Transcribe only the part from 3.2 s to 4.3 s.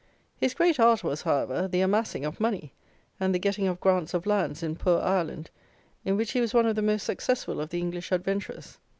the getting of grants of